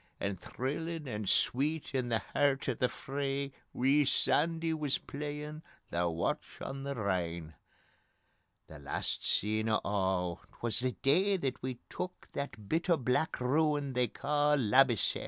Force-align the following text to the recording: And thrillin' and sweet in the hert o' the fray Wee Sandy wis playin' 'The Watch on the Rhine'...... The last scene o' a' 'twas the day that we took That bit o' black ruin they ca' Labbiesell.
And 0.19 0.39
thrillin' 0.41 1.07
and 1.07 1.29
sweet 1.29 1.93
in 1.93 2.09
the 2.09 2.23
hert 2.33 2.67
o' 2.67 2.73
the 2.73 2.89
fray 2.89 3.53
Wee 3.71 4.03
Sandy 4.03 4.73
wis 4.73 4.97
playin' 4.97 5.61
'The 5.91 6.09
Watch 6.09 6.57
on 6.59 6.81
the 6.81 6.95
Rhine'...... 6.95 7.53
The 8.65 8.79
last 8.79 9.23
scene 9.23 9.69
o' 9.69 9.79
a' 9.85 10.37
'twas 10.57 10.79
the 10.79 10.93
day 11.03 11.37
that 11.37 11.61
we 11.61 11.77
took 11.87 12.29
That 12.33 12.67
bit 12.67 12.89
o' 12.89 12.97
black 12.97 13.39
ruin 13.39 13.93
they 13.93 14.07
ca' 14.07 14.55
Labbiesell. 14.55 15.19